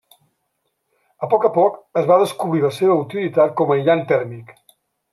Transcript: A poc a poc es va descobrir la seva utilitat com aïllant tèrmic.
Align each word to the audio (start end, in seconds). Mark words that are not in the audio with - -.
A 1.27 1.29
poc 1.33 1.45
a 1.51 1.51
poc 1.59 1.77
es 2.03 2.09
va 2.13 2.19
descobrir 2.23 2.65
la 2.65 2.75
seva 2.81 2.99
utilitat 3.05 3.57
com 3.61 3.79
aïllant 3.79 4.07
tèrmic. 4.15 4.55